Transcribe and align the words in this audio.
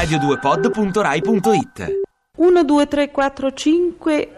radio2pod.rai.it 0.00 2.00
1, 2.36 2.64
2, 2.64 2.86
3, 2.88 3.10
4, 3.10 3.52
5, 3.52 4.28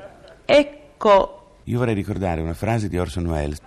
ecco, 0.44 1.56
Io 1.64 1.78
vorrei 1.78 1.94
ricordare 1.94 2.40
una 2.40 2.54
frase 2.54 2.88
di 2.88 2.98
Orson 2.98 3.26
Welles. 3.26 3.58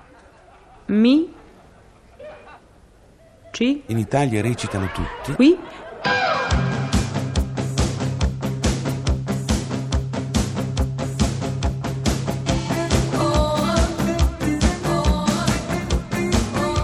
mi, 0.88 1.34
ci, 3.52 3.84
In 3.86 3.98
Italia 3.98 4.42
recitano 4.42 4.90
tutti. 4.92 5.34
qui, 5.36 5.58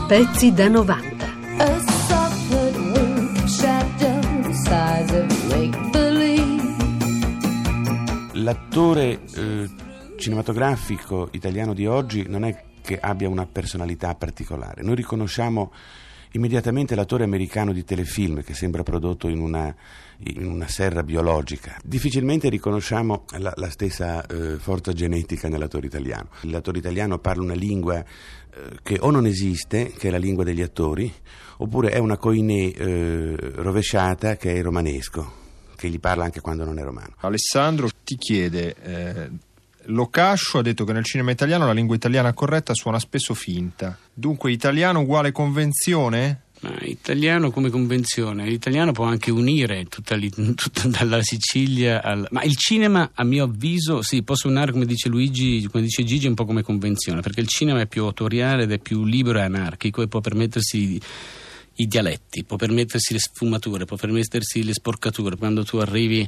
Pezzi 0.07 0.51
da 0.53 0.67
90. 0.67 1.90
L'attore 8.41 9.19
eh, 9.35 9.69
cinematografico 10.17 11.29
italiano 11.33 11.75
di 11.75 11.85
oggi 11.85 12.25
non 12.27 12.43
è 12.43 12.63
che 12.81 12.97
abbia 12.97 13.29
una 13.29 13.45
personalità 13.45 14.15
particolare. 14.15 14.81
Noi 14.81 14.95
riconosciamo 14.95 15.71
immediatamente 16.31 16.95
l'attore 16.95 17.23
americano 17.23 17.71
di 17.71 17.83
telefilm 17.83 18.41
che 18.41 18.55
sembra 18.55 18.81
prodotto 18.81 19.27
in 19.27 19.39
una, 19.39 19.75
in 20.23 20.45
una 20.47 20.67
serra 20.67 21.03
biologica. 21.03 21.77
Difficilmente 21.83 22.49
riconosciamo 22.49 23.25
la, 23.37 23.53
la 23.55 23.69
stessa 23.69 24.25
eh, 24.25 24.57
forza 24.57 24.91
genetica 24.91 25.47
nell'attore 25.47 25.85
italiano. 25.85 26.29
L'attore 26.41 26.79
italiano 26.79 27.19
parla 27.19 27.43
una 27.43 27.53
lingua 27.53 27.99
eh, 27.99 28.79
che 28.81 28.97
o 29.01 29.11
non 29.11 29.27
esiste, 29.27 29.91
che 29.95 30.07
è 30.07 30.11
la 30.11 30.17
lingua 30.17 30.43
degli 30.43 30.63
attori, 30.63 31.13
oppure 31.57 31.89
è 31.89 31.99
una 31.99 32.17
coinè 32.17 32.73
eh, 32.75 33.35
rovesciata 33.55 34.35
che 34.35 34.51
è 34.51 34.57
il 34.57 34.63
romanesco, 34.63 35.40
che 35.81 35.89
gli 35.89 35.99
parla 35.99 36.25
anche 36.25 36.41
quando 36.41 36.63
non 36.63 36.77
è 36.77 36.83
romano. 36.83 37.15
Alessandro 37.21 37.89
ti 38.03 38.15
chiede, 38.15 38.75
eh, 38.83 39.29
Locascio 39.85 40.59
ha 40.59 40.61
detto 40.61 40.83
che 40.83 40.93
nel 40.93 41.03
cinema 41.03 41.31
italiano 41.31 41.65
la 41.65 41.73
lingua 41.73 41.95
italiana 41.95 42.33
corretta 42.33 42.75
suona 42.75 42.99
spesso 42.99 43.33
finta. 43.33 43.97
Dunque 44.13 44.51
italiano 44.51 44.99
uguale 44.99 45.31
convenzione? 45.31 46.43
Ma 46.61 46.77
italiano 46.81 47.49
come 47.49 47.71
convenzione, 47.71 48.45
l'italiano 48.45 48.91
può 48.91 49.05
anche 49.05 49.31
unire 49.31 49.85
tutta, 49.85 50.15
tutta 50.53 50.87
dalla 50.87 51.23
Sicilia 51.23 52.03
al... 52.03 52.27
Ma 52.29 52.43
il 52.43 52.55
cinema, 52.55 53.09
a 53.15 53.23
mio 53.23 53.45
avviso, 53.45 54.03
sì, 54.03 54.21
può 54.21 54.35
suonare, 54.35 54.71
come 54.71 54.85
dice 54.85 55.09
Luigi, 55.09 55.67
come 55.71 55.81
dice 55.81 56.03
Gigi, 56.03 56.27
un 56.27 56.35
po' 56.35 56.45
come 56.45 56.61
convenzione, 56.61 57.21
perché 57.21 57.39
il 57.39 57.47
cinema 57.47 57.81
è 57.81 57.87
più 57.87 58.03
autoriale 58.03 58.63
ed 58.63 58.71
è 58.71 58.77
più 58.77 59.03
libero 59.03 59.39
e 59.39 59.41
anarchico 59.41 60.03
e 60.03 60.07
può 60.07 60.21
permettersi 60.21 61.01
i 61.81 61.87
dialetti, 61.87 62.43
può 62.43 62.57
permettersi 62.57 63.13
le 63.13 63.19
sfumature, 63.19 63.85
può 63.85 63.97
permettersi 63.97 64.63
le 64.63 64.73
sporcature. 64.73 65.35
Quando 65.35 65.63
tu 65.63 65.77
arrivi 65.77 66.27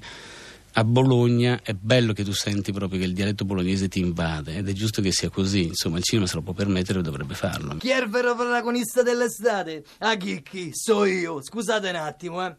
a 0.76 0.84
Bologna 0.84 1.60
è 1.62 1.74
bello 1.74 2.14
che 2.14 2.24
tu 2.24 2.34
senti 2.34 2.72
proprio 2.72 3.00
che 3.00 3.06
il 3.06 3.14
dialetto 3.14 3.46
bolognese 3.46 3.88
ti 3.88 4.00
invade 4.00 4.56
ed 4.58 4.68
è 4.68 4.72
giusto 4.72 5.04
che 5.04 5.12
sia 5.12 5.30
così, 5.30 5.66
insomma 5.66 5.98
il 5.98 6.04
cinema 6.04 6.26
se 6.26 6.36
lo 6.36 6.42
può 6.42 6.54
permettere 6.54 7.00
e 7.00 7.02
dovrebbe 7.04 7.36
farlo. 7.36 7.76
Chi 7.78 7.90
è 7.90 8.02
il 8.02 8.10
vero 8.10 8.36
protagonista 8.36 9.04
dell'estate? 9.04 9.84
Ah, 10.00 10.16
chi, 10.16 10.42
chi? 10.42 10.72
So 10.74 11.06
io. 11.06 11.44
Scusate 11.44 11.90
un 11.90 11.96
attimo, 11.96 12.44
eh. 12.44 12.56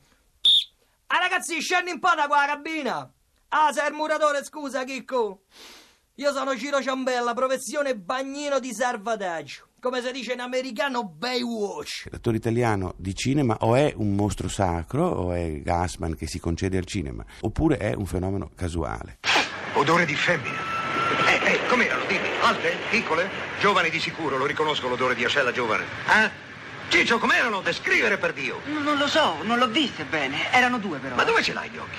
Ah, 1.07 1.19
ragazzi, 1.19 1.61
scendi 1.61 1.91
un 1.91 1.99
po' 1.99 2.13
da 2.15 2.27
qua, 2.27 2.45
cabina. 2.47 3.13
Ah, 3.49 3.73
sei 3.73 3.89
il 3.89 3.95
muratore, 3.95 4.45
scusa, 4.45 4.85
Chicco. 4.85 5.43
Io 6.19 6.33
sono 6.33 6.57
Ciro 6.57 6.81
Ciambella, 6.81 7.35
professione 7.35 7.97
bagnino 7.97 8.61
di 8.61 8.73
salvataggio. 8.73 9.67
Come 9.81 10.01
si 10.01 10.13
dice 10.13 10.33
in 10.35 10.39
americano, 10.39 11.03
Baywatch. 11.03 12.07
L'attore 12.09 12.37
italiano 12.37 12.95
di 12.99 13.17
cinema 13.17 13.57
o 13.63 13.75
è 13.75 13.93
un 13.97 14.15
mostro 14.15 14.49
sacro 14.49 15.09
o 15.09 15.33
è 15.33 15.61
Gassman 15.61 16.15
che 16.15 16.29
si 16.29 16.39
concede 16.39 16.79
al 16.79 16.85
cinema, 16.85 17.25
oppure 17.41 17.79
è 17.79 17.95
un 17.95 18.07
fenomeno 18.07 18.53
casuale. 18.55 19.19
Odore 19.73 20.05
di 20.07 20.15
femmina. 20.15 20.57
Eh, 21.27 21.53
eh, 21.53 21.67
com'erano? 21.67 22.05
Dimmi. 22.07 22.29
Alte? 22.43 22.77
Piccole? 22.91 23.29
Giovani 23.59 23.91
di 23.91 23.99
sicuro, 23.99 24.37
lo 24.37 24.47
riconosco 24.47 24.87
l'odore 24.87 25.17
di 25.17 25.25
ascella 25.25 25.51
giovane. 25.51 25.83
Eh? 25.83 26.31
Ciccio, 26.91 27.19
com'erano? 27.19 27.61
Descrivere 27.61 28.19
per 28.19 28.33
Dio. 28.33 28.61
No, 28.67 28.79
Non 28.79 28.99
lo 28.99 29.09
so, 29.09 29.43
non 29.43 29.59
l'ho 29.59 29.67
viste 29.67 30.05
bene. 30.05 30.53
Erano 30.53 30.79
due 30.79 30.99
però. 30.99 31.17
Ma 31.17 31.25
dove 31.25 31.43
ce 31.43 31.53
l'hai 31.53 31.69
gli 31.71 31.77
occhi? 31.77 31.99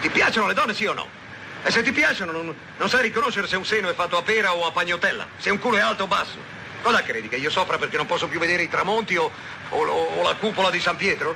Ti 0.00 0.10
piacciono 0.10 0.48
le 0.48 0.54
donne, 0.54 0.74
sì 0.74 0.86
o 0.86 0.92
no? 0.92 1.22
E 1.66 1.70
se 1.70 1.82
ti 1.82 1.92
piacciono, 1.92 2.30
non, 2.30 2.54
non 2.76 2.88
sai 2.90 3.02
riconoscere 3.02 3.46
se 3.46 3.56
un 3.56 3.64
seno 3.64 3.88
è 3.88 3.94
fatto 3.94 4.18
a 4.18 4.22
pera 4.22 4.54
o 4.54 4.66
a 4.66 4.70
pagnotella, 4.72 5.26
se 5.38 5.50
un 5.50 5.58
culo 5.58 5.78
è 5.78 5.80
alto 5.80 6.02
o 6.04 6.06
basso. 6.06 6.36
Cosa 6.82 7.02
credi? 7.02 7.28
Che 7.28 7.36
io 7.36 7.48
soffra 7.50 7.78
perché 7.78 7.96
non 7.96 8.04
posso 8.06 8.28
più 8.28 8.38
vedere 8.38 8.62
i 8.64 8.68
tramonti 8.68 9.16
o, 9.16 9.30
o- 9.70 9.78
o 9.86 10.22
la 10.22 10.34
cupola 10.34 10.70
di 10.70 10.78
San 10.78 10.96
Pietro? 10.96 11.34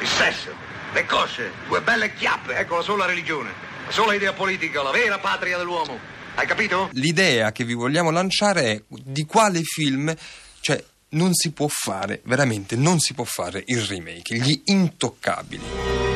Il 0.00 0.08
sesso, 0.08 0.50
le 0.94 1.04
cosce, 1.04 1.52
due 1.68 1.82
belle 1.82 2.14
chiappe, 2.14 2.54
ecco 2.56 2.76
la 2.76 2.82
sola 2.82 3.04
religione, 3.04 3.50
la 3.84 3.92
sola 3.92 4.14
idea 4.14 4.32
politica, 4.32 4.82
la 4.82 4.90
vera 4.90 5.18
patria 5.18 5.58
dell'uomo. 5.58 5.98
Hai 6.36 6.46
capito? 6.46 6.88
L'idea 6.92 7.52
che 7.52 7.64
vi 7.64 7.74
vogliamo 7.74 8.10
lanciare 8.10 8.62
è 8.72 8.82
di 8.88 9.26
quale 9.26 9.60
film, 9.62 10.14
cioè 10.60 10.82
non 11.10 11.34
si 11.34 11.52
può 11.52 11.68
fare, 11.68 12.22
veramente 12.24 12.76
non 12.76 12.98
si 12.98 13.12
può 13.12 13.24
fare 13.24 13.62
il 13.66 13.82
remake, 13.82 14.36
gli 14.36 14.62
intoccabili. 14.64 16.09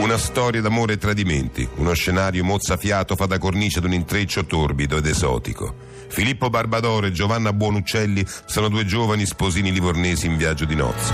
Una 0.00 0.16
storia 0.16 0.62
d'amore 0.62 0.94
e 0.94 0.96
tradimenti, 0.96 1.68
uno 1.76 1.92
scenario 1.92 2.42
mozzafiato 2.42 3.16
fa 3.16 3.26
da 3.26 3.36
cornice 3.36 3.80
ad 3.80 3.84
un 3.84 3.92
intreccio 3.92 4.46
torbido 4.46 4.96
ed 4.96 5.04
esotico. 5.04 5.74
Filippo 6.08 6.48
Barbadoro 6.48 7.06
e 7.06 7.12
Giovanna 7.12 7.52
Buonuccelli 7.52 8.24
sono 8.46 8.68
due 8.68 8.86
giovani 8.86 9.26
sposini 9.26 9.70
livornesi 9.70 10.24
in 10.24 10.38
viaggio 10.38 10.64
di 10.64 10.74
nozze. 10.74 11.12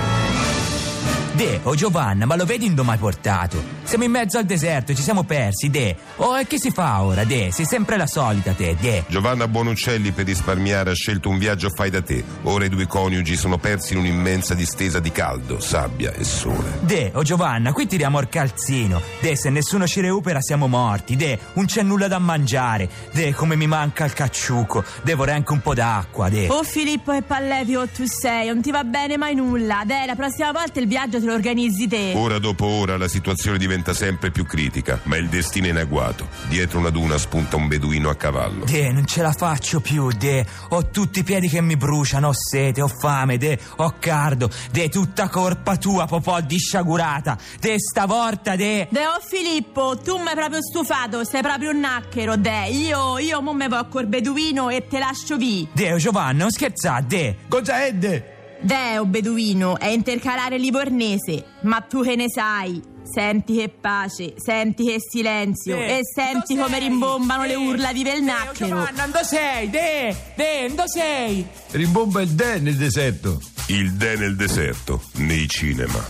De, 1.33 1.59
oh 1.65 1.75
Giovanna, 1.75 2.27
ma 2.27 2.37
lo 2.37 2.45
vedi 2.45 2.67
in 2.67 2.77
dove 2.77 2.97
portato? 2.97 3.76
Siamo 3.87 4.03
in 4.03 4.11
mezzo 4.11 4.39
al 4.39 4.45
deserto, 4.45 4.93
ci 4.95 5.03
siamo 5.03 5.23
persi, 5.23 5.71
De. 5.71 5.95
Oh, 6.17 6.37
e 6.37 6.45
che 6.49 6.59
si 6.59 6.73
fa 6.73 7.03
ora, 7.03 7.23
De? 7.23 7.51
Sei 7.53 7.65
sempre 7.65 7.97
la 7.97 8.09
solita, 8.09 8.51
te, 8.53 8.77
De. 8.81 9.05
Giovanna 9.07 9.47
Buonuccelli 9.47 10.11
per 10.11 10.25
risparmiare 10.27 10.91
ha 10.91 10.95
scelto 10.95 11.29
un 11.29 11.39
viaggio 11.39 11.71
fai 11.71 11.89
da 11.89 12.03
te. 12.03 12.25
Ora 12.43 12.65
i 12.65 12.69
due 12.69 12.89
coniugi 12.89 13.37
sono 13.37 13.59
persi 13.59 13.93
in 13.93 14.01
un'immensa 14.01 14.55
distesa 14.55 14.99
di 14.99 15.13
caldo, 15.13 15.61
sabbia 15.61 16.13
e 16.13 16.25
sole. 16.25 16.79
De, 16.81 17.13
oh 17.15 17.23
Giovanna, 17.23 17.71
qui 17.73 17.87
tiriamo 17.87 18.19
il 18.19 18.29
calzino. 18.29 19.01
De, 19.21 19.37
se 19.37 19.51
nessuno 19.51 19.87
ci 19.87 20.01
recupera 20.01 20.41
siamo 20.41 20.67
morti. 20.67 21.15
De, 21.15 21.39
non 21.53 21.67
c'è 21.67 21.83
nulla 21.83 22.09
da 22.09 22.19
mangiare. 22.19 22.89
De, 23.13 23.33
come 23.35 23.55
mi 23.55 23.69
manca 23.69 24.05
il 24.05 24.15
cacciuco. 24.15 24.83
De, 25.03 25.15
vorrei 25.15 25.37
anche 25.37 25.53
un 25.53 25.61
po' 25.61 25.75
d'acqua, 25.75 26.29
De. 26.29 26.49
Oh 26.49 26.65
Filippo 26.65 27.13
e 27.13 27.23
Pallevio, 27.23 27.87
tu 27.87 28.05
sei, 28.05 28.49
non 28.49 28.61
ti 28.63 28.73
va 28.73 28.83
bene 28.83 29.17
mai 29.17 29.37
nulla. 29.37 29.83
Dai, 29.87 30.07
la 30.07 30.17
prossima 30.17 30.51
volta 30.51 30.81
il 30.81 30.89
viaggio 30.89 31.21
te 31.21 31.27
lo 31.27 31.35
organizzi 31.35 31.87
te. 31.87 32.15
Ora 32.17 32.41
dopo 32.41 32.67
ora 32.67 32.97
la 32.97 33.07
situazione 33.07 33.59
diventa 33.59 33.75
sempre 33.93 34.31
più 34.31 34.45
critica, 34.45 35.01
ma 35.05 35.17
il 35.17 35.29
destino 35.29 35.67
è 35.67 35.71
in 35.71 35.77
agguato. 35.77 36.29
Dietro 36.49 36.79
una 36.79 36.91
duna 36.91 37.19
spunta 37.19 37.57
un 37.57 37.69
beduino 37.69 38.09
a 38.09 38.15
cavallo. 38.15 38.65
De, 38.65 38.91
non 38.93 39.07
ce 39.07 39.23
la 39.23 39.33
faccio 39.33 39.81
più, 39.81 40.11
De. 40.13 40.47
Ho 40.71 40.89
tutti 40.91 41.21
i 41.21 41.23
piedi 41.23 41.49
che 41.49 41.61
mi 41.61 41.77
bruciano, 41.77 42.29
ho 42.29 42.33
sete, 42.35 42.83
ho 42.83 42.89
fame, 42.89 43.39
De. 43.39 43.59
Ho 43.77 43.95
cardo. 43.99 44.51
De, 44.71 44.89
tutta 44.89 45.29
colpa 45.29 45.77
tua, 45.77 46.07
popò 46.07 46.41
di 46.41 46.59
sciagurata. 46.59 47.37
De, 47.61 47.75
stavolta, 47.79 48.57
De. 48.57 48.89
De, 48.91 49.07
oh 49.07 49.21
Filippo, 49.21 49.99
tu 49.99 50.19
mi 50.19 50.29
hai 50.29 50.35
proprio 50.35 50.63
stufato, 50.63 51.25
sei 51.25 51.43
proprio 51.43 51.71
un 51.71 51.81
nacchero, 51.81 52.37
De. 52.37 52.69
Io, 52.69 53.19
io 53.19 53.41
mo 53.41 53.53
me 53.53 53.69
vo 53.69 53.87
col 53.89 54.07
beduino 54.07 54.71
e 54.71 54.87
te 54.87 54.99
lascio 54.99 55.37
vi. 55.37 55.67
De, 55.73 55.93
oh 55.93 55.99
Giovanna, 55.99 56.43
non 56.43 56.51
scherzate, 56.51 57.07
De. 57.07 57.37
Cosa 57.49 57.85
è, 57.85 57.93
De? 57.93 58.35
De, 58.61 58.99
oh 58.99 59.05
beduino, 59.05 59.79
è 59.79 59.89
intercalare 59.89 60.59
livornese, 60.59 61.45
ma 61.63 61.81
tu 61.83 62.03
che 62.03 62.17
ne 62.17 62.31
sai? 62.31 62.95
Senti 63.13 63.57
che 63.57 63.69
pace, 63.69 64.35
senti 64.37 64.85
che 64.85 64.97
silenzio 64.99 65.77
De, 65.77 65.99
e 65.99 66.01
senti 66.05 66.57
come 66.57 66.79
sei? 66.79 66.89
rimbombano 66.89 67.43
le 67.43 67.49
De, 67.49 67.55
urla 67.55 67.93
di 67.93 68.03
Velnacchero. 68.03 68.69
Giovanna, 68.69 69.07
dove 69.07 69.25
sei? 69.25 69.71
De, 69.71 70.17
De, 70.35 70.69
dove 70.71 70.89
sei? 70.89 71.47
Rimbomba 71.71 72.21
il 72.21 72.31
De 72.31 72.59
nel 72.59 72.77
deserto. 72.77 73.41
Il 73.69 73.93
De 73.95 74.17
nel 74.17 74.37
deserto, 74.37 75.03
nei 75.15 75.49
cinema. 75.49 76.09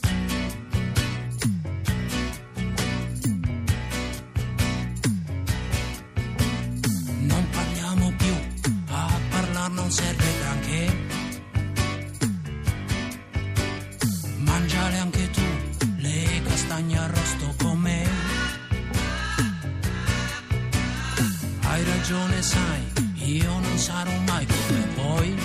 Non 7.20 7.46
parliamo 7.50 8.12
più, 8.16 8.32
a 8.90 9.10
parlar 9.30 9.70
non 9.70 9.90
serve 9.90 10.24
granché. 10.40 10.94
Sai, 22.46 22.82
io 23.24 23.58
non 23.58 23.76
sarò 23.76 24.12
mai 24.26 24.46
come 24.46 24.86
voi. 24.94 25.36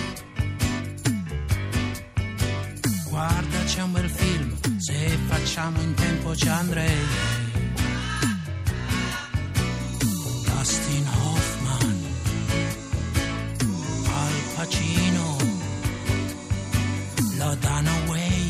Guarda, 3.09 3.63
c'è 3.65 3.81
un 3.81 3.91
bel 3.91 4.09
film, 4.09 4.49
se 4.77 5.17
facciamo 5.27 5.81
in 5.81 5.93
tempo 5.95 6.35
ci 6.35 6.47
andrei. 6.47 7.01
Dustin 10.45 11.07
Hoffman, 11.21 11.99
Al 14.21 14.37
Pacino, 14.55 15.37
la 17.37 17.55
Dunaway, 17.55 18.49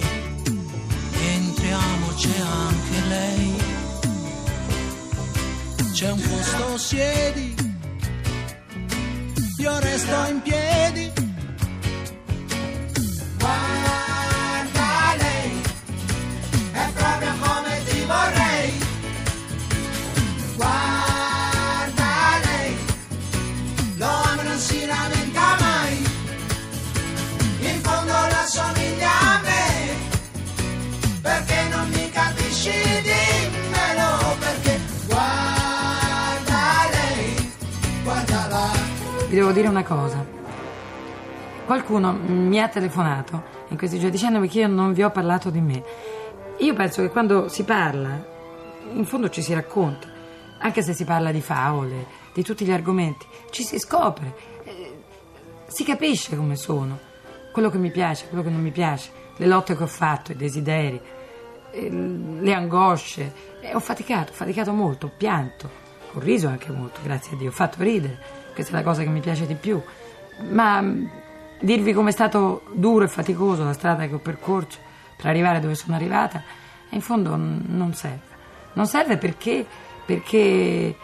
entriamo 1.35 2.07
c'è 2.15 2.39
anche 2.39 2.99
lei. 3.07 3.61
posto 6.41 6.77
siedi, 6.77 7.50
io 10.03 10.07
resto 10.07 10.50
devo 39.51 39.53
dire 39.53 39.67
una 39.67 39.83
cosa. 39.83 40.25
Qualcuno 41.65 42.13
mi 42.13 42.61
ha 42.61 42.69
telefonato 42.69 43.59
in 43.69 43.77
questi 43.77 43.97
giorni 43.97 44.11
dicendomi 44.11 44.47
che 44.47 44.59
io 44.59 44.67
non 44.67 44.93
vi 44.93 45.03
ho 45.03 45.11
parlato 45.11 45.49
di 45.49 45.59
me. 45.59 45.83
Io 46.59 46.73
penso 46.73 47.01
che 47.01 47.09
quando 47.09 47.47
si 47.49 47.63
parla, 47.63 48.23
in 48.93 49.05
fondo 49.05 49.29
ci 49.29 49.41
si 49.41 49.53
racconta, 49.53 50.07
anche 50.59 50.81
se 50.81 50.93
si 50.93 51.03
parla 51.03 51.31
di 51.31 51.41
favole, 51.41 52.05
di 52.33 52.43
tutti 52.43 52.65
gli 52.65 52.71
argomenti, 52.71 53.25
ci 53.49 53.63
si 53.63 53.77
scopre, 53.79 54.33
eh, 54.63 54.99
si 55.67 55.83
capisce 55.83 56.35
come 56.35 56.55
sono, 56.55 56.97
quello 57.51 57.69
che 57.69 57.77
mi 57.77 57.91
piace, 57.91 58.27
quello 58.27 58.43
che 58.43 58.49
non 58.49 58.61
mi 58.61 58.71
piace, 58.71 59.11
le 59.35 59.47
lotte 59.47 59.75
che 59.75 59.83
ho 59.83 59.87
fatto, 59.87 60.31
i 60.31 60.35
desideri, 60.35 61.01
eh, 61.71 61.89
le 61.89 62.53
angosce. 62.53 63.33
Eh, 63.61 63.75
ho 63.75 63.79
faticato, 63.79 64.31
ho 64.31 64.35
faticato 64.35 64.71
molto, 64.71 65.07
ho 65.07 65.11
pianto, 65.15 65.69
ho 66.13 66.19
riso 66.19 66.47
anche 66.47 66.71
molto, 66.71 66.99
grazie 67.03 67.35
a 67.35 67.37
Dio, 67.37 67.49
ho 67.49 67.53
fatto 67.53 67.83
ridere, 67.83 68.39
questa 68.53 68.73
è 68.73 68.75
la 68.75 68.83
cosa 68.83 69.03
che 69.03 69.09
mi 69.09 69.19
piace 69.19 69.45
di 69.45 69.55
più. 69.55 69.81
Ma 70.49 70.81
mh, 70.81 71.09
dirvi 71.61 71.93
com'è 71.93 72.11
stato 72.11 72.63
duro 72.73 73.05
e 73.05 73.07
faticoso 73.07 73.63
la 73.63 73.73
strada 73.73 74.07
che 74.07 74.15
ho 74.15 74.19
percorso 74.19 74.79
per 75.15 75.27
arrivare 75.27 75.59
dove 75.59 75.75
sono 75.75 75.95
arrivata, 75.95 76.43
in 76.89 77.01
fondo 77.01 77.35
non 77.35 77.93
serve. 77.93 78.29
Non 78.73 78.87
serve 78.87 79.17
perché, 79.17 79.65
perché, 80.05 80.95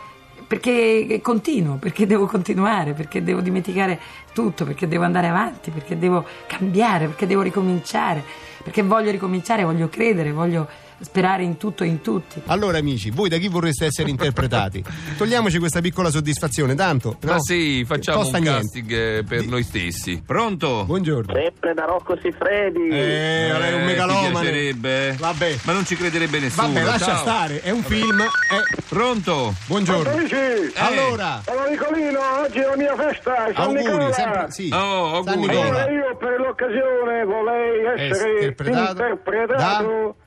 perché 0.48 1.20
continuo, 1.22 1.76
perché 1.76 2.06
devo 2.06 2.26
continuare, 2.26 2.94
perché 2.94 3.22
devo 3.22 3.42
dimenticare 3.42 4.00
tutto, 4.34 4.66
perché 4.66 4.88
devo 4.88 5.04
andare 5.04 5.28
avanti, 5.28 5.70
perché 5.70 5.98
devo 5.98 6.26
cambiare, 6.48 7.08
perché 7.08 7.28
devo 7.28 7.42
ricominciare, 7.42 8.24
perché 8.64 8.82
voglio 8.82 9.12
ricominciare, 9.12 9.64
voglio 9.64 9.90
credere, 9.90 10.32
voglio 10.32 10.68
sperare 11.00 11.44
in 11.44 11.58
tutto 11.58 11.84
e 11.84 11.88
in 11.88 12.02
tutti. 12.02 12.42
Allora 12.48 12.78
amici, 12.78 13.10
voi 13.10 13.30
da 13.30 13.38
chi 13.38 13.48
vorreste 13.48 13.86
essere 13.86 14.10
interpretati? 14.10 14.84
Togliamoci 15.18 15.60
questa 15.60 15.82
piccola 15.82 16.10
soddisfazione, 16.10 16.76
tanto. 16.76 17.18
Ma 17.24 17.34
no? 17.34 17.42
sì, 17.42 17.84
facciamo 17.86 18.20
Costa 18.20 18.38
un 18.38 18.44
niente. 18.44 18.62
casting 18.62 18.92
eh, 18.92 19.24
per 19.28 19.46
noi 19.46 19.64
stessi. 19.64 20.22
Pronto? 20.26 20.84
Buongiorno. 20.86 21.34
Sempre 21.34 21.74
da 21.74 21.86
Rocco 21.86 22.18
Siffredi. 22.22 22.88
Eh, 22.88 23.52
lei 23.58 23.72
è 23.72 23.74
un 23.74 23.82
Eh, 23.82 23.86
megalomane. 23.86 25.16
Vabbè. 25.18 25.58
Ma 25.64 25.74
non 25.74 25.86
ci 25.86 25.96
crederebbe 25.96 26.40
nessuno. 26.40 26.68
Vabbè, 26.68 26.84
lascia 26.84 27.06
ciao. 27.06 27.18
stare, 27.22 27.62
è 27.62 27.70
un 27.70 27.84
film. 27.84 28.20
eh. 28.22 28.82
Pronto? 28.88 29.54
Buongiorno. 29.68 30.12
Amici, 30.12 30.36
Allora, 30.76 31.42
sono 31.46 31.66
Nicolino, 31.68 32.20
oggi 32.42 32.60
è 32.60 32.66
la 32.66 32.76
mia 32.78 32.96
festa, 32.96 33.36
San 33.54 33.64
auguri, 33.64 33.84
Nicola. 33.84 34.12
sempre 34.14 34.46
sì. 34.52 34.70
Oh, 34.74 35.16
auguri. 35.16 35.56
Allora 35.58 35.90
io 35.92 36.16
per 36.18 36.40
l'occasione 36.40 37.24
vorrei 37.26 38.10
essere 38.10 38.32
interpretato 38.32 39.04
interpretato 39.04 40.16
da... 40.18 40.26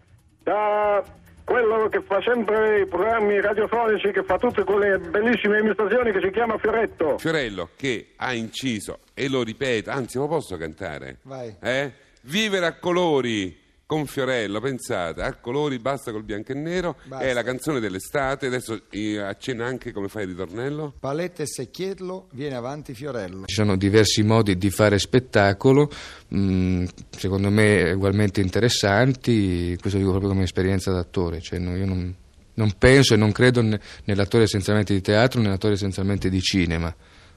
quello 1.45 1.89
che 1.89 2.01
fa 2.03 2.21
sempre 2.23 2.81
i 2.81 2.87
programmi 2.87 3.41
radiofonici, 3.41 4.13
che 4.13 4.23
fa 4.23 4.39
tutte 4.39 4.65
quelle 4.65 4.99
bellissime 4.99 5.59
imitazioni 5.59 6.13
che 6.13 6.21
si 6.23 6.31
chiama 6.31 6.57
Fioretto. 6.59 7.19
Fiorello 7.19 7.71
che 7.77 8.13
ha 8.17 8.33
inciso, 8.33 9.01
e 9.15 9.29
lo 9.29 9.43
ripeto, 9.43 9.91
anzi 9.91 10.19
lo 10.19 10.29
posso 10.29 10.57
cantare? 10.57 11.19
Vai. 11.23 11.55
Eh? 11.61 11.93
Vivere 12.23 12.67
a 12.67 12.79
colori 12.79 13.60
con 13.91 14.07
Fiorello, 14.07 14.61
pensate, 14.61 15.21
a 15.21 15.35
colori 15.35 15.81
basta 15.81 16.13
col 16.13 16.23
bianco 16.23 16.53
e 16.53 16.55
nero, 16.55 16.95
Basta. 17.07 17.25
è 17.25 17.33
la 17.33 17.43
canzone 17.43 17.81
dell'estate, 17.81 18.47
adesso 18.47 18.83
eh, 18.91 19.19
accenna 19.19 19.67
anche 19.67 19.91
come 19.91 20.07
fai 20.07 20.23
il 20.23 20.29
ritornello. 20.29 20.95
Palette 21.01 21.43
e 21.43 21.47
secchietlo, 21.49 22.29
viene 22.31 22.55
avanti 22.55 22.95
Fiorello. 22.95 23.47
Ci 23.47 23.55
sono 23.57 23.77
diversi 23.77 24.23
modi 24.23 24.57
di 24.57 24.71
fare 24.71 24.97
spettacolo, 25.01 25.91
mh, 26.29 26.85
secondo 27.11 27.51
me 27.51 27.91
ugualmente 27.91 28.41
interessanti, 28.41 29.77
questo 29.81 29.99
dico 29.99 30.11
proprio 30.11 30.31
come 30.31 30.45
esperienza 30.45 30.93
d'attore, 30.93 31.41
cioè 31.41 31.59
no- 31.59 31.75
io 31.75 31.87
non, 31.87 32.15
non 32.55 32.73
penso 32.79 33.15
e 33.15 33.17
non 33.17 33.33
credo 33.33 33.61
ne- 33.61 33.81
nell'attore 34.05 34.45
essenzialmente 34.45 34.95
di 34.95 35.01
teatro, 35.01 35.41
nell'attore 35.41 35.75
essenzialmente 35.75 36.29
di 36.31 36.41
cinema. 36.41 36.95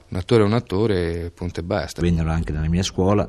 Un 0.10 0.18
attore 0.18 0.44
è 0.44 0.46
un 0.46 0.54
attore, 0.54 1.32
punto 1.34 1.62
e 1.62 1.64
basta. 1.64 2.00
Vennero 2.00 2.30
anche 2.30 2.52
nella 2.52 2.70
mia 2.70 2.84
scuola 2.84 3.28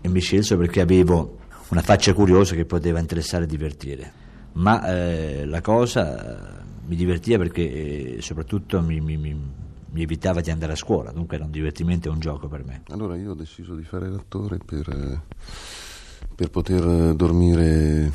e 0.00 0.08
mi 0.08 0.20
scelsero 0.20 0.58
perché 0.58 0.80
avevo 0.80 1.36
una 1.72 1.80
faccia 1.80 2.12
curiosa 2.12 2.54
che 2.54 2.66
poteva 2.66 2.98
interessare 2.98 3.44
e 3.44 3.46
divertire. 3.46 4.12
Ma 4.52 4.86
eh, 4.86 5.46
la 5.46 5.62
cosa 5.62 6.60
eh, 6.60 6.62
mi 6.86 6.94
divertiva 6.96 7.38
perché 7.38 8.16
eh, 8.16 8.20
soprattutto 8.20 8.82
mi, 8.82 9.00
mi- 9.00 9.16
mi- 9.16 9.60
evitava 9.94 10.42
di 10.42 10.50
andare 10.50 10.72
a 10.72 10.76
scuola, 10.76 11.12
dunque 11.12 11.36
era 11.36 11.46
un 11.46 11.50
divertimento 11.50 12.08
e 12.08 12.12
un 12.12 12.20
gioco 12.20 12.46
per 12.46 12.64
me. 12.64 12.82
Allora 12.90 13.16
io 13.16 13.30
ho 13.30 13.34
deciso 13.34 13.74
di 13.74 13.84
fare 13.84 14.08
l'attore 14.10 14.58
per, 14.58 14.86
eh, 14.88 15.20
per 16.34 16.50
poter 16.50 17.14
dormire 17.14 18.12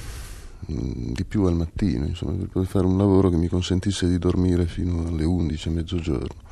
mm, 0.72 1.14
di 1.14 1.26
più 1.26 1.46
al 1.46 1.56
mattino, 1.56 2.06
insomma, 2.06 2.34
per 2.34 2.50
poter 2.50 2.68
fare 2.70 2.86
un 2.86 2.98
lavoro 2.98 3.30
che 3.30 3.38
mi 3.38 3.48
consentisse 3.48 4.08
di 4.08 4.20
dormire 4.20 4.66
fino 4.66 5.08
alle 5.08 5.24
11 5.24 5.68
a 5.68 5.72
mezzogiorno. 5.72 6.46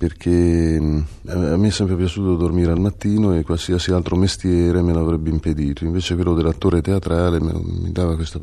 Perché 0.00 0.80
mm, 0.80 1.00
a 1.26 1.56
me 1.58 1.68
è 1.68 1.70
sempre 1.70 1.94
piaciuto 1.94 2.34
dormire 2.34 2.72
al 2.72 2.80
mattino 2.80 3.34
e 3.34 3.42
qualsiasi 3.42 3.92
altro 3.92 4.16
mestiere 4.16 4.80
me 4.80 4.94
l'avrebbe 4.94 5.28
impedito, 5.28 5.84
invece 5.84 6.14
quello 6.14 6.32
dell'attore 6.32 6.80
teatrale 6.80 7.38
mi 7.38 7.92
dava 7.92 8.16
questa 8.16 8.38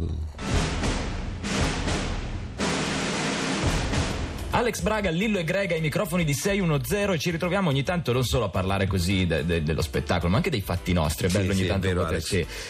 Alex 4.57 4.81
Braga, 4.81 5.11
Lillo 5.11 5.37
e 5.37 5.43
Grega 5.43 5.75
ai 5.75 5.81
microfoni 5.81 6.23
di 6.25 6.33
610 6.33 7.11
e 7.13 7.19
ci 7.19 7.29
ritroviamo 7.29 7.69
ogni 7.69 7.83
tanto 7.83 8.11
non 8.11 8.23
solo 8.23 8.45
a 8.45 8.49
parlare 8.49 8.87
così 8.87 9.27
de- 9.27 9.45
de- 9.45 9.61
dello 9.61 9.83
spettacolo 9.83 10.31
ma 10.31 10.37
anche 10.37 10.49
dei 10.49 10.61
fatti 10.61 10.93
nostri, 10.93 11.27
è 11.27 11.29
Sì, 11.29 11.37
bello 11.37 11.51
ogni 11.51 11.61
sì, 11.61 11.67
tanto 11.67 11.87
vero, 11.87 12.09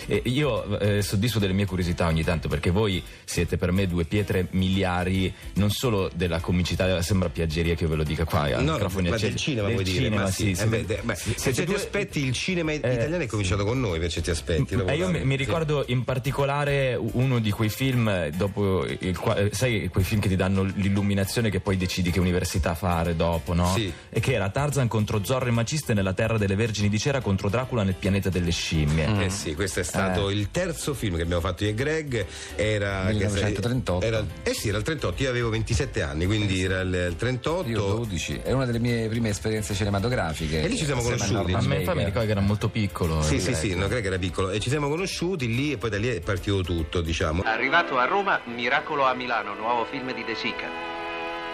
e 0.08 0.22
io 0.26 0.80
eh, 0.80 1.02
soddisfo 1.02 1.40
delle 1.40 1.54
mie 1.54 1.66
curiosità 1.66 2.06
ogni 2.08 2.26
tanto 2.26 2.50
perché 2.50 2.72
voi 2.72 3.02
siete 3.24 3.56
per 3.56 3.72
me 3.72 3.88
due 3.88 4.04
pietre 4.04 4.48
miliari 4.52 5.34
non 5.54 5.70
solo 5.72 6.12
della 6.14 6.42
comicità, 6.42 7.02
sembra 7.02 7.30
piaggeria 7.30 7.74
che 7.74 7.84
io 7.84 7.90
ve 7.90 7.96
lo 7.96 8.04
dica 8.04 8.26
qua 8.26 8.50
No, 8.60 8.74
microfoni 8.74 9.08
ma 9.08 9.16
accesi. 9.16 9.32
del 9.32 9.40
cinema 9.40 9.68
Del 9.68 9.76
vuoi 9.76 9.84
dire? 9.86 9.98
cinema, 10.04 10.22
Ma 10.24 10.30
sì, 10.32 10.52
Eh 10.52 10.56
sì. 10.56 10.66
beh, 10.68 10.86
de- 10.86 11.00
beh, 11.06 11.16
Sì, 11.16 11.30
per 11.30 11.40
siete 11.40 11.56
certi 11.56 11.64
due- 11.72 11.76
aspetti 11.82 12.26
il 12.26 12.34
cinema 12.34 12.74
italiano 12.74 13.16
è 13.16 13.28
cominciato 13.28 13.64
con 13.64 13.80
noi 13.80 13.98
per 13.98 14.12
certi 14.12 14.30
aspetti. 14.30 14.74
Eh, 14.86 14.96
io 14.98 15.10
mi, 15.10 15.24
mi 15.24 15.38
Sì. 15.38 15.44
ricordo 15.46 15.86
in 15.88 16.04
particolare 16.04 16.98
uno 17.00 17.40
di 17.40 17.52
quei 17.52 17.70
film 17.70 18.10
eh, 18.10 18.32
dopo 18.36 18.86
il 18.86 19.18
eh, 19.38 19.50
sai 19.54 19.88
quei 19.88 20.04
film 20.04 20.20
che 20.20 20.28
ti 20.28 20.36
danno 20.36 20.64
l'illuminazione 20.64 21.50
che 21.50 21.62
poi 21.62 21.76
decidi 21.78 22.12
che 22.12 22.20
università 22.20 22.74
fare 22.76 23.16
dopo, 23.16 23.54
no? 23.54 23.72
Sì. 23.74 23.92
E 24.10 24.20
che 24.20 24.34
era 24.34 24.50
Tarzan 24.50 24.88
contro 24.88 25.24
Zorro 25.24 25.48
e 25.48 25.52
Maciste 25.52 25.94
nella 25.94 26.14
terra 26.14 26.38
delle 26.38 26.56
vergini 26.56 26.90
di 26.90 27.00
cera 27.00 27.22
contro 27.22 27.50
Dracula 27.50 27.84
nel 27.84 27.94
pianeta 27.94 28.30
delle 28.30 28.52
scimmie. 28.52 29.26
Eh 29.26 29.30
sì, 29.30 29.56
questo 29.56 29.80
è 29.80 29.84
stato 29.84 30.30
Eh. 30.30 30.34
il 30.34 30.50
terzo 30.52 30.94
film 30.94 31.16
che 31.16 31.22
abbiamo 31.22 31.42
fatto 31.42 31.64
io 31.64 31.70
e 31.70 31.74
Greg. 31.74 32.26
Era 32.56 33.04
1938. 33.06 34.06
Era, 34.06 34.26
eh 34.44 34.54
sì, 34.54 34.70
era 34.70 34.78
il 34.78 34.84
38. 34.84 35.24
Io 35.24 35.30
avevo 35.30 35.50
27 35.50 36.02
anni, 36.02 36.26
quindi 36.26 36.64
era 36.64 36.82
il, 36.82 37.08
il 37.12 37.16
38. 37.16 37.70
Io 37.70 37.80
12, 37.80 38.42
è 38.44 38.52
una 38.52 38.66
delle 38.66 38.80
mie 38.80 39.08
prime 39.08 39.30
esperienze 39.30 39.74
cinematografiche. 39.74 40.62
E 40.62 40.68
lì 40.68 40.78
ci 40.78 40.86
siamo 40.86 41.02
conosciuti. 41.02 41.54
A 41.54 41.62
me 41.62 41.78
mi 41.80 42.04
ricordo 42.04 42.26
che 42.26 42.32
era 42.32 42.42
molto 42.42 42.70
piccolo. 42.70 43.22
Sì, 43.22 43.36
eh, 43.36 43.40
sì, 43.40 43.54
sì, 43.54 43.68
Greg. 43.70 43.80
no, 43.80 43.88
Greg 43.88 44.06
era 44.06 44.18
piccolo. 44.18 44.50
E 44.50 44.60
ci 44.60 44.70
siamo 44.70 44.90
conosciuti 44.90 45.48
lì 45.54 45.72
e 45.72 45.78
poi 45.78 45.90
da 45.90 45.98
lì 45.98 46.08
è 46.08 46.20
partito 46.20 46.62
tutto, 46.62 47.02
diciamo. 47.02 47.44
Arrivato 47.46 47.98
a 47.98 48.06
Roma, 48.06 48.40
Miracolo 48.46 49.06
a 49.06 49.14
Milano, 49.14 49.54
nuovo 49.54 49.86
film 49.86 50.14
di 50.14 50.24
De 50.24 50.36
Sica. 50.36 50.97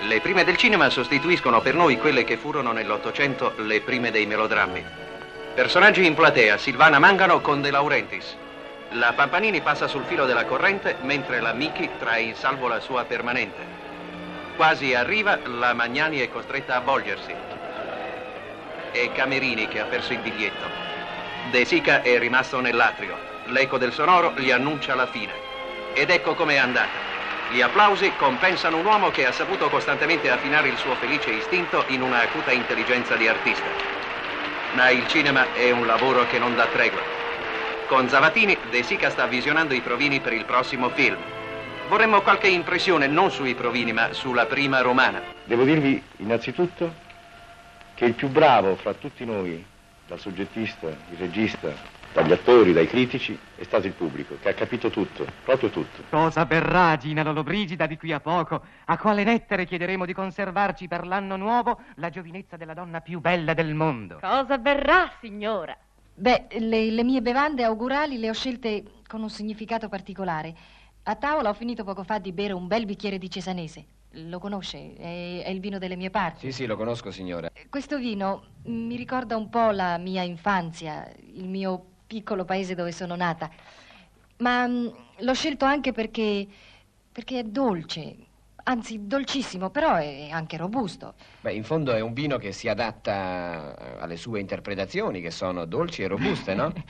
Le 0.05 0.19
prime 0.19 0.43
del 0.43 0.57
cinema 0.57 0.89
sostituiscono 0.89 1.61
per 1.61 1.75
noi 1.75 1.97
quelle 1.97 2.25
che 2.25 2.35
furono 2.35 2.73
nell'Ottocento 2.73 3.53
le 3.59 3.79
prime 3.79 4.11
dei 4.11 4.25
melodrammi. 4.25 4.83
Personaggi 5.53 6.05
in 6.05 6.13
platea, 6.13 6.57
Silvana 6.57 6.99
Mangano 6.99 7.39
con 7.39 7.61
De 7.61 7.71
Laurentiis. 7.71 8.35
La 8.89 9.13
Pampanini 9.13 9.61
passa 9.61 9.87
sul 9.87 10.03
filo 10.03 10.25
della 10.25 10.43
corrente 10.43 10.97
mentre 11.03 11.39
la 11.39 11.53
Miki 11.53 11.89
trae 11.97 12.21
in 12.21 12.35
salvo 12.35 12.67
la 12.67 12.81
sua 12.81 13.05
permanente. 13.05 13.61
Quasi 14.57 14.93
arriva, 14.93 15.39
la 15.45 15.73
Magnani 15.73 16.19
è 16.19 16.27
costretta 16.27 16.75
a 16.75 16.81
volgersi. 16.81 17.33
È 18.91 19.11
Camerini 19.13 19.69
che 19.69 19.79
ha 19.79 19.85
perso 19.85 20.11
il 20.11 20.19
biglietto. 20.19 20.65
De 21.49 21.63
Sica 21.63 22.01
è 22.01 22.19
rimasto 22.19 22.59
nell'atrio. 22.59 23.15
L'eco 23.45 23.77
del 23.77 23.93
sonoro 23.93 24.33
gli 24.35 24.51
annuncia 24.51 24.95
la 24.95 25.07
fine. 25.07 25.33
Ed 25.93 26.09
ecco 26.09 26.35
com'è 26.35 26.57
andata. 26.57 27.12
Gli 27.49 27.61
applausi 27.61 28.13
compensano 28.15 28.77
un 28.77 28.85
uomo 28.85 29.11
che 29.11 29.25
ha 29.25 29.31
saputo 29.31 29.69
costantemente 29.69 30.29
affinare 30.29 30.69
il 30.69 30.77
suo 30.77 30.95
felice 30.95 31.29
istinto 31.29 31.85
in 31.89 32.01
una 32.01 32.21
acuta 32.21 32.51
intelligenza 32.51 33.15
di 33.15 33.27
artista. 33.27 33.69
Ma 34.73 34.89
il 34.89 35.07
cinema 35.07 35.53
è 35.53 35.69
un 35.69 35.85
lavoro 35.85 36.25
che 36.25 36.39
non 36.39 36.55
dà 36.55 36.65
tregua. 36.65 37.01
Con 37.85 38.09
Zavatini, 38.09 38.57
De 38.69 38.81
Sica 38.81 39.09
sta 39.11 39.27
visionando 39.27 39.73
i 39.73 39.81
provini 39.81 40.19
per 40.19 40.33
il 40.33 40.45
prossimo 40.45 40.89
film. 40.89 41.17
Vorremmo 41.89 42.21
qualche 42.21 42.47
impressione 42.47 43.07
non 43.07 43.29
sui 43.29 43.53
provini, 43.53 43.93
ma 43.93 44.13
sulla 44.13 44.45
prima 44.45 44.81
romana. 44.81 45.21
Devo 45.43 45.63
dirvi 45.63 46.01
innanzitutto 46.17 46.91
che 47.93 48.05
il 48.05 48.13
più 48.13 48.29
bravo 48.29 48.75
fra 48.77 48.93
tutti 48.93 49.25
noi, 49.25 49.63
dal 50.07 50.19
soggettista, 50.19 50.87
il 50.87 51.17
regista, 51.17 51.71
dagli 52.13 52.31
attori, 52.31 52.73
dai 52.73 52.87
critici, 52.87 53.37
è 53.55 53.63
stato 53.63 53.87
il 53.87 53.93
pubblico, 53.93 54.37
che 54.39 54.49
ha 54.49 54.53
capito 54.53 54.89
tutto, 54.89 55.25
proprio 55.43 55.69
tutto. 55.69 56.03
Cosa 56.09 56.45
verrà, 56.45 56.95
Gina 56.95 57.23
Lollobrigida, 57.23 57.87
di 57.87 57.97
qui 57.97 58.13
a 58.13 58.19
poco? 58.19 58.61
A 58.85 58.97
quale 58.97 59.23
lettere 59.23 59.65
chiederemo 59.65 60.05
di 60.05 60.13
conservarci 60.13 60.87
per 60.87 61.07
l'anno 61.07 61.35
nuovo 61.35 61.81
la 61.95 62.09
giovinezza 62.09 62.55
della 62.55 62.75
donna 62.75 63.01
più 63.01 63.19
bella 63.19 63.55
del 63.55 63.73
mondo? 63.73 64.19
Cosa 64.21 64.57
verrà, 64.59 65.11
signora? 65.19 65.75
Beh, 66.15 66.45
le, 66.59 66.91
le 66.91 67.03
mie 67.03 67.21
bevande 67.21 67.63
augurali 67.63 68.19
le 68.19 68.29
ho 68.29 68.33
scelte 68.33 68.83
con 69.07 69.23
un 69.23 69.29
significato 69.29 69.89
particolare. 69.89 70.53
A 71.03 71.15
tavola 71.15 71.49
ho 71.49 71.53
finito 71.53 71.83
poco 71.83 72.03
fa 72.03 72.19
di 72.19 72.31
bere 72.31 72.53
un 72.53 72.67
bel 72.67 72.85
bicchiere 72.85 73.17
di 73.17 73.29
cesanese. 73.29 73.85
Lo 74.17 74.37
conosce? 74.37 74.93
È, 74.93 75.41
è 75.43 75.49
il 75.49 75.59
vino 75.59 75.79
delle 75.79 75.95
mie 75.95 76.11
parti. 76.11 76.45
Sì, 76.45 76.51
sì, 76.51 76.65
lo 76.67 76.77
conosco, 76.77 77.09
signora. 77.09 77.49
Questo 77.67 77.97
vino 77.97 78.43
mi 78.65 78.95
ricorda 78.95 79.35
un 79.35 79.49
po' 79.49 79.71
la 79.71 79.97
mia 79.97 80.21
infanzia, 80.21 81.11
il 81.33 81.49
mio 81.49 81.85
piccolo 82.13 82.45
paese 82.45 82.75
dove 82.75 82.91
sono 82.91 83.15
nata. 83.15 83.49
Ma 84.37 84.67
mh, 84.67 84.93
l'ho 85.19 85.33
scelto 85.33 85.65
anche 85.65 85.91
perché, 85.91 86.47
perché 87.11 87.39
è 87.39 87.43
dolce, 87.43 88.15
anzi 88.63 89.05
dolcissimo, 89.05 89.69
però 89.69 89.95
è 89.95 90.29
anche 90.31 90.57
robusto. 90.57 91.13
Beh, 91.41 91.53
in 91.53 91.63
fondo 91.63 91.93
è 91.93 91.99
un 91.99 92.13
vino 92.13 92.37
che 92.37 92.51
si 92.51 92.67
adatta 92.67 93.75
eh, 93.75 94.01
alle 94.01 94.17
sue 94.17 94.39
interpretazioni, 94.39 95.21
che 95.21 95.31
sono 95.31 95.65
dolci 95.65 96.03
e 96.03 96.07
robuste, 96.07 96.53
no? 96.53 96.71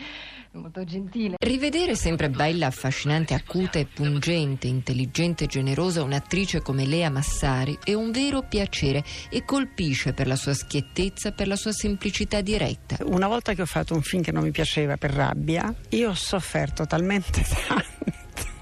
Molto 0.53 0.83
gentile. 0.83 1.35
Rivedere 1.39 1.95
sempre 1.95 2.29
bella, 2.29 2.67
affascinante, 2.67 3.33
acuta 3.33 3.79
e 3.79 3.87
pungente, 3.87 4.67
intelligente 4.67 5.45
e 5.45 5.47
generosa 5.47 6.03
un'attrice 6.03 6.61
come 6.61 6.85
Lea 6.85 7.09
Massari 7.09 7.75
è 7.83 7.93
un 7.93 8.11
vero 8.11 8.43
piacere 8.43 9.03
e 9.29 9.45
colpisce 9.45 10.13
per 10.13 10.27
la 10.27 10.35
sua 10.35 10.53
schiettezza, 10.53 11.31
per 11.31 11.47
la 11.47 11.55
sua 11.55 11.71
semplicità 11.71 12.41
diretta. 12.41 12.97
Una 13.05 13.27
volta 13.27 13.55
che 13.55 13.63
ho 13.63 13.65
fatto 13.65 13.95
un 13.95 14.03
film 14.03 14.21
che 14.21 14.31
non 14.31 14.43
mi 14.43 14.51
piaceva 14.51 14.95
per 14.95 15.11
rabbia, 15.11 15.73
io 15.89 16.11
ho 16.11 16.13
sofferto 16.13 16.85
talmente 16.85 17.41
tanto, 17.67 17.92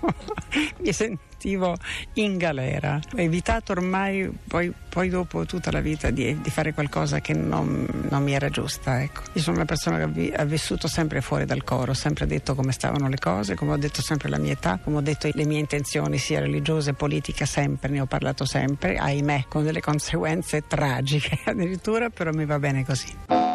mi 0.79 0.93
sentivo 0.93 1.75
in 2.13 2.37
galera. 2.37 2.99
Ho 3.15 3.19
evitato 3.19 3.71
ormai, 3.71 4.29
poi, 4.47 4.73
poi 4.89 5.09
dopo 5.09 5.45
tutta 5.45 5.71
la 5.71 5.79
vita, 5.79 6.09
di, 6.09 6.39
di 6.41 6.49
fare 6.49 6.73
qualcosa 6.73 7.19
che 7.19 7.33
non, 7.33 7.87
non, 8.09 8.23
mi 8.23 8.33
era 8.33 8.49
giusta. 8.49 9.01
Ecco. 9.01 9.21
Io 9.33 9.41
sono 9.41 9.57
una 9.57 9.65
persona 9.65 9.97
che 9.97 10.03
ha, 10.03 10.07
vi, 10.07 10.33
ha 10.35 10.43
vissuto 10.43 10.87
sempre 10.87 11.21
fuori 11.21 11.45
dal 11.45 11.63
coro, 11.63 11.91
ho 11.91 11.95
sempre 11.95 12.25
detto 12.27 12.55
come 12.55 12.71
stavano 12.71 13.07
le 13.07 13.17
cose, 13.17 13.55
come 13.55 13.73
ho 13.73 13.77
detto 13.77 14.01
sempre 14.01 14.29
la 14.29 14.37
mia 14.37 14.53
età, 14.53 14.79
come 14.83 14.97
ho 14.97 15.01
detto 15.01 15.29
le 15.31 15.45
mie 15.45 15.59
intenzioni, 15.59 16.17
sia 16.17 16.39
religiose, 16.39 16.93
politica, 16.93 17.45
sempre, 17.45 17.89
ne 17.89 18.01
ho 18.01 18.05
parlato 18.05 18.45
sempre, 18.45 18.97
ahimè, 18.97 19.45
con 19.47 19.63
delle 19.63 19.81
conseguenze 19.81 20.65
tragiche 20.67 21.39
addirittura, 21.45 22.09
però 22.09 22.31
mi 22.31 22.45
va 22.45 22.59
bene 22.59 22.85
così. 22.85 23.50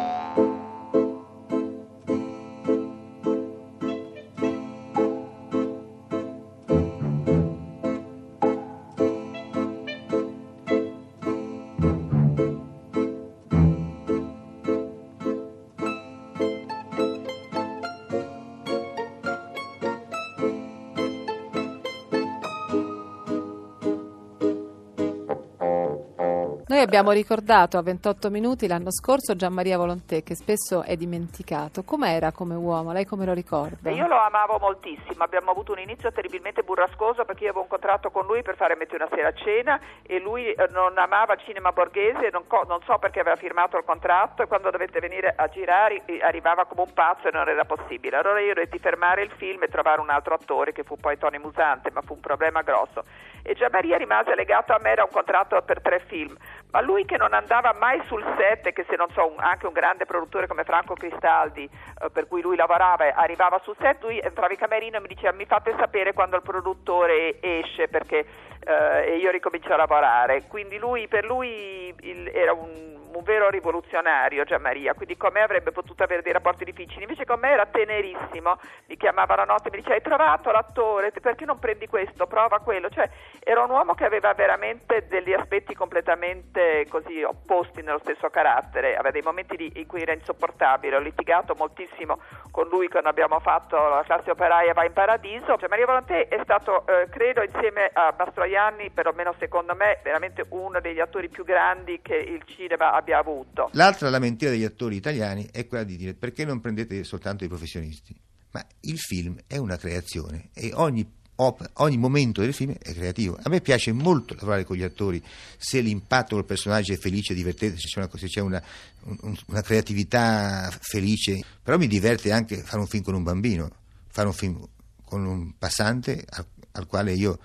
Abbiamo 26.87 27.11
ricordato 27.11 27.77
a 27.77 27.81
28 27.81 28.29
minuti 28.29 28.65
l'anno 28.65 28.91
scorso 28.93 29.35
Gian 29.35 29.51
Maria 29.51 29.77
Volontè, 29.77 30.23
che 30.23 30.35
spesso 30.35 30.83
è 30.83 30.95
dimenticato. 30.95 31.83
Com'era 31.83 32.31
come 32.31 32.55
uomo? 32.55 32.93
Lei 32.93 33.03
come 33.03 33.25
lo 33.25 33.33
ricorda? 33.33 33.89
Io 33.91 34.07
lo 34.07 34.17
amavo 34.17 34.57
moltissimo, 34.57 35.21
abbiamo 35.21 35.51
avuto 35.51 35.73
un 35.73 35.79
inizio 35.79 36.13
terribilmente 36.13 36.63
burrascoso 36.63 37.25
perché 37.25 37.43
io 37.43 37.49
avevo 37.49 37.63
un 37.63 37.69
contratto 37.69 38.09
con 38.09 38.25
lui 38.25 38.41
per 38.41 38.55
fare 38.55 38.77
Metti 38.77 38.95
una 38.95 39.09
sera 39.13 39.27
a 39.27 39.33
cena 39.33 39.81
e 40.01 40.19
lui 40.19 40.49
eh, 40.53 40.69
non 40.71 40.97
amava 40.97 41.33
il 41.33 41.41
cinema 41.41 41.73
borghese, 41.73 42.29
non, 42.31 42.47
co- 42.47 42.63
non 42.65 42.79
so 42.85 42.97
perché 42.99 43.19
aveva 43.19 43.35
firmato 43.35 43.75
il 43.75 43.83
contratto 43.83 44.43
e 44.43 44.47
quando 44.47 44.69
dovette 44.69 45.01
venire 45.01 45.33
a 45.35 45.47
girare 45.47 46.03
eh, 46.05 46.19
arrivava 46.21 46.63
come 46.65 46.83
un 46.83 46.93
pazzo 46.93 47.27
e 47.27 47.31
non 47.33 47.49
era 47.49 47.65
possibile. 47.65 48.15
Allora 48.15 48.39
io 48.39 48.53
dovetti 48.53 48.79
fermare 48.79 49.23
il 49.23 49.31
film 49.31 49.61
e 49.63 49.67
trovare 49.67 49.99
un 49.99 50.09
altro 50.09 50.35
attore 50.35 50.71
che 50.71 50.83
fu 50.83 50.95
poi 50.95 51.17
Tony 51.17 51.37
Musante, 51.37 51.91
ma 51.91 52.01
fu 52.01 52.13
un 52.13 52.21
problema 52.21 52.61
grosso. 52.61 53.03
E 53.43 53.55
Gian 53.55 53.69
Maria 53.73 53.97
rimase 53.97 54.35
legato 54.35 54.71
a 54.71 54.79
me, 54.81 54.91
era 54.91 55.03
un 55.03 55.11
contratto 55.11 55.61
per 55.61 55.81
tre 55.81 55.99
film 56.07 56.35
ma 56.71 56.81
lui 56.81 57.05
che 57.05 57.17
non 57.17 57.33
andava 57.33 57.73
mai 57.79 58.01
sul 58.07 58.23
set 58.37 58.71
che 58.73 58.85
se 58.89 58.95
non 58.95 59.07
so 59.13 59.25
un, 59.25 59.39
anche 59.39 59.67
un 59.67 59.73
grande 59.73 60.05
produttore 60.05 60.47
come 60.47 60.63
Franco 60.63 60.95
Cristaldi 60.95 61.63
eh, 61.63 62.09
per 62.09 62.27
cui 62.27 62.41
lui 62.41 62.55
lavorava 62.55 63.13
arrivava 63.13 63.59
sul 63.63 63.75
set 63.79 64.03
lui 64.03 64.19
entrava 64.19 64.51
in 64.51 64.59
camerino 64.59 64.97
e 64.97 65.01
mi 65.01 65.07
diceva 65.07 65.31
mi 65.31 65.45
fate 65.45 65.73
sapere 65.77 66.13
quando 66.13 66.35
il 66.35 66.41
produttore 66.41 67.41
esce 67.41 67.87
perché 67.87 68.25
eh, 68.65 69.13
e 69.13 69.17
io 69.17 69.31
ricomincio 69.31 69.73
a 69.73 69.77
lavorare. 69.77 70.43
Quindi 70.47 70.77
lui, 70.77 71.07
per 71.07 71.25
lui 71.25 71.93
il, 72.01 72.31
era 72.33 72.53
un 72.53 72.87
un 73.17 73.23
vero 73.23 73.49
rivoluzionario 73.49 74.43
Gianmaria, 74.43 74.93
quindi 74.93 75.17
con 75.17 75.31
me 75.33 75.41
avrebbe 75.41 75.71
potuto 75.71 76.03
avere 76.03 76.21
dei 76.21 76.33
rapporti 76.33 76.63
difficili, 76.63 77.01
invece 77.01 77.25
con 77.25 77.39
me 77.39 77.49
era 77.49 77.65
tenerissimo, 77.65 78.59
mi 78.85 78.95
chiamava 78.95 79.35
la 79.35 79.43
notte 79.43 79.67
e 79.67 79.71
mi 79.71 79.77
diceva 79.77 79.95
hai 79.95 80.01
trovato 80.01 80.51
l'attore, 80.51 81.11
perché 81.11 81.45
non 81.45 81.57
prendi 81.57 81.87
questo, 81.87 82.27
prova 82.27 82.59
quello, 82.59 82.89
cioè 82.89 83.09
era 83.39 83.63
un 83.63 83.71
uomo 83.71 83.95
che 83.95 84.05
aveva 84.05 84.33
veramente 84.33 85.07
degli 85.07 85.33
aspetti 85.33 85.73
completamente 85.73 86.85
così 86.89 87.23
opposti 87.23 87.81
nello 87.81 87.99
stesso 87.99 88.29
carattere, 88.29 88.95
aveva 88.95 89.11
dei 89.11 89.23
momenti 89.23 89.55
di, 89.55 89.71
in 89.75 89.87
cui 89.87 90.01
era 90.01 90.13
insopportabile, 90.13 90.97
ho 90.97 90.99
litigato 90.99 91.55
moltissimo 91.57 92.19
con 92.51 92.67
lui 92.67 92.87
quando 92.87 93.09
abbiamo 93.09 93.39
fatto 93.39 93.77
la 93.77 94.03
classe 94.05 94.29
operaia 94.29 94.73
va 94.73 94.85
in 94.85 94.93
paradiso, 94.93 95.55
Gianmaria 95.55 95.85
Volontè 95.85 96.27
è 96.27 96.39
stato 96.43 96.85
eh, 96.85 97.09
credo 97.09 97.41
insieme 97.41 97.89
a 97.93 98.13
Mastroianni, 98.15 98.46
perlomeno 98.93 99.35
secondo 99.39 99.75
me, 99.75 99.99
veramente 100.03 100.45
uno 100.49 100.79
degli 100.79 100.99
attori 100.99 101.29
più 101.29 101.43
grandi 101.43 101.99
che 102.01 102.15
il 102.15 102.43
cinema 102.45 102.93
abbia 102.93 103.19
avuto. 103.19 103.69
L'altra 103.73 104.09
lamentela 104.09 104.51
degli 104.51 104.63
attori 104.63 104.95
italiani 104.95 105.47
è 105.51 105.67
quella 105.67 105.83
di 105.83 105.97
dire 105.97 106.13
perché 106.13 106.45
non 106.45 106.61
prendete 106.61 107.03
soltanto 107.03 107.43
i 107.43 107.47
professionisti? 107.47 108.15
Ma 108.51 108.65
il 108.81 108.97
film 108.97 109.37
è 109.45 109.57
una 109.57 109.77
creazione 109.77 110.49
e 110.53 110.71
ogni 110.73 111.15
ogni 111.39 111.97
momento 111.97 112.41
del 112.41 112.53
film 112.53 112.73
è 112.81 112.93
creativo. 112.93 113.37
A 113.43 113.49
me 113.49 113.61
piace 113.61 113.91
molto 113.91 114.33
lavorare 114.33 114.63
con 114.63 114.75
gli 114.75 114.83
attori 114.83 115.21
se 115.57 115.81
l'impatto 115.81 116.35
col 116.35 116.45
personaggio 116.45 116.93
è 116.93 116.97
felice, 116.97 117.33
divertente, 117.33 117.77
se 117.77 117.87
c'è 117.87 117.99
una, 117.99 118.09
se 118.11 118.27
c'è 118.27 118.41
una, 118.41 118.63
un, 119.03 119.37
una 119.47 119.61
creatività 119.61 120.75
felice. 120.79 121.39
Però 121.61 121.77
mi 121.77 121.87
diverte 121.87 122.31
anche 122.31 122.57
fare 122.57 122.79
un 122.79 122.87
film 122.87 123.03
con 123.03 123.13
un 123.13 123.23
bambino, 123.23 123.69
fare 124.07 124.27
un 124.27 124.33
film 124.33 124.67
con 125.05 125.25
un 125.25 125.53
passante 125.57 126.25
al, 126.27 126.45
al 126.71 126.87
quale 126.87 127.13
io 127.13 127.37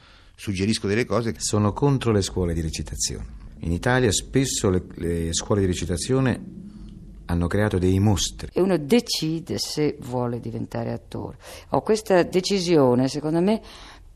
suggerisco 0.42 0.88
delle 0.88 1.04
cose. 1.04 1.34
Sono 1.38 1.72
contro 1.72 2.11
le 2.11 2.20
scuole 2.20 2.52
di 2.52 2.61
recitazione. 2.61 3.40
In 3.61 3.70
Italia 3.70 4.11
spesso 4.11 4.70
le, 4.70 4.82
le 4.96 5.32
scuole 5.32 5.61
di 5.61 5.68
recitazione 5.68 6.40
hanno 7.26 7.46
creato 7.46 7.78
dei 7.78 8.00
mostri. 8.00 8.49
E 8.52 8.61
uno 8.61 8.76
decide 8.76 9.58
se 9.58 9.96
vuole 10.00 10.40
diventare 10.40 10.90
attore. 10.90 11.38
Oh, 11.68 11.82
questa 11.82 12.25
decisione, 12.25 13.06
secondo 13.06 13.40
me, 13.40 13.62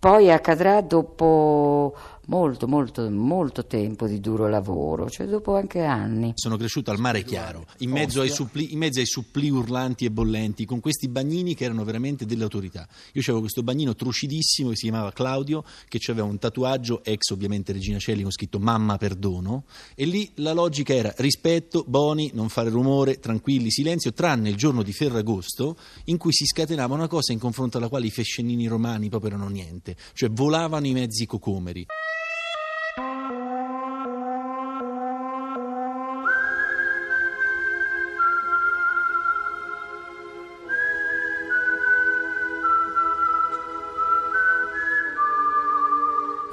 poi 0.00 0.33
accadrà 0.33 0.80
dopo 0.80 1.97
molto, 2.26 2.66
molto, 2.66 3.11
molto 3.11 3.66
tempo 3.66 4.06
di 4.06 4.21
duro 4.21 4.49
lavoro, 4.49 5.09
cioè 5.11 5.26
dopo 5.26 5.56
anche 5.56 5.83
anni. 5.83 6.33
Sono 6.35 6.56
cresciuto 6.56 6.90
al 6.90 6.99
mare 6.99 7.23
chiaro, 7.23 7.66
in 7.78 7.90
mezzo, 7.90 8.21
ai 8.21 8.30
suppli, 8.30 8.73
in 8.73 8.78
mezzo 8.78 9.00
ai 9.00 9.06
suppli 9.06 9.50
urlanti 9.50 10.04
e 10.04 10.11
bollenti, 10.11 10.64
con 10.64 10.80
questi 10.80 11.09
bagnini 11.09 11.54
che 11.54 11.64
erano 11.64 11.85
veramente 11.85 12.26
delle 12.26 12.42
autorità. 12.42 12.88
Io 13.12 13.23
avevo 13.23 13.40
questo 13.40 13.62
bagnino 13.62 13.95
trucidissimo 13.95 14.71
che 14.71 14.76
si 14.76 14.83
chiamava 14.88 15.12
Claudio, 15.12 15.64
che 15.88 16.00
aveva 16.09 16.26
un 16.26 16.38
tatuaggio, 16.38 17.02
ex 17.04 17.30
ovviamente 17.30 17.73
Regina 17.73 17.99
Celli, 17.99 18.23
con 18.23 18.30
scritto 18.30 18.59
Mamma 18.59 18.97
perdono, 18.97 19.64
e 19.95 20.04
lì 20.04 20.30
la 20.37 20.52
logica 20.52 20.95
era 20.95 21.12
rispetto, 21.18 21.85
boni, 21.87 22.30
non 22.35 22.49
fare 22.49 22.71
rumore, 22.71 23.18
tranquilli, 23.18 23.71
silenzio, 23.71 24.12
tranne 24.12 24.50
il 24.50 24.56
giorno 24.56 24.83
di 24.83 24.92
Ferragosto, 24.92 25.76
in 26.04 26.16
cui 26.16 26.33
si 26.33 26.45
scatenava 26.45 26.95
una 26.95 27.09
cosa 27.09 27.33
in 27.33 27.38
confronto 27.38 27.78
alla 27.78 27.88
quale 27.88 28.06
i 28.06 28.11
fescennini 28.11 28.66
romani 28.66 29.09
proprio 29.09 29.30
erano 29.33 29.49
niente, 29.49 29.97
cioè 30.12 30.30
volavano 30.30 30.87
i 30.87 30.92
mezzi 30.92 31.26
cocomeri. 31.26 31.87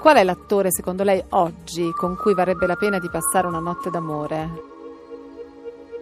Qual 0.04 0.18
è 0.18 0.24
l'attore, 0.26 0.70
secondo 0.70 1.06
lei, 1.06 1.24
oggi 1.30 1.90
con 1.94 2.18
cui 2.18 2.34
varrebbe 2.34 2.68
la 2.68 2.76
pena 2.76 3.00
di 3.00 3.10
passare 3.10 3.48
una 3.48 3.60
notte 3.60 3.90
d'amore? 3.90 4.50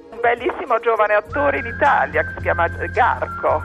Un 0.09 0.19
bellissimo 0.19 0.79
giovane 0.79 1.13
attore 1.13 1.59
in 1.59 1.67
Italia 1.67 2.23
che 2.23 2.33
si 2.35 2.41
chiama 2.41 2.67
Garco. 2.67 3.61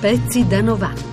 Pezzi 0.00 0.46
da 0.46 0.60
90. 0.60 1.12